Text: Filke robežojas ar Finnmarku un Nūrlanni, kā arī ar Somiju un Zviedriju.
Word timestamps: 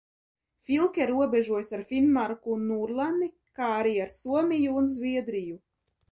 Filke 0.67 1.05
robežojas 1.09 1.67
ar 1.77 1.83
Finnmarku 1.91 2.55
un 2.55 2.63
Nūrlanni, 2.69 3.27
kā 3.59 3.67
arī 3.81 3.91
ar 4.05 4.09
Somiju 4.15 4.73
un 4.81 4.89
Zviedriju. 4.95 5.59